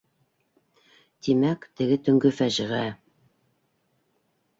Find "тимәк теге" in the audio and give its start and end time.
1.27-1.97